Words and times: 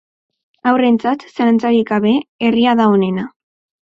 Haurrentzat, 0.69 1.25
zalantzarik 1.35 1.91
gabe, 1.91 2.15
herria 2.47 2.75
da 2.83 2.89
onena. 2.97 3.29